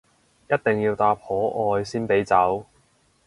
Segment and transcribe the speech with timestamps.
[0.49, 2.65] 一定要答可愛先俾走